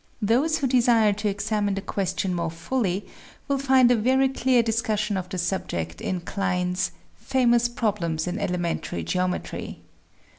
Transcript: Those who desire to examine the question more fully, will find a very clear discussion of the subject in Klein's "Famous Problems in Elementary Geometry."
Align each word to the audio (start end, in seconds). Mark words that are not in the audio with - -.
Those 0.23 0.57
who 0.57 0.65
desire 0.65 1.13
to 1.13 1.27
examine 1.29 1.75
the 1.75 1.81
question 1.81 2.33
more 2.33 2.49
fully, 2.49 3.05
will 3.47 3.59
find 3.59 3.91
a 3.91 3.95
very 3.95 4.29
clear 4.29 4.63
discussion 4.63 5.15
of 5.15 5.29
the 5.29 5.37
subject 5.37 6.01
in 6.01 6.21
Klein's 6.21 6.89
"Famous 7.17 7.69
Problems 7.69 8.25
in 8.25 8.39
Elementary 8.39 9.03
Geometry." 9.03 9.83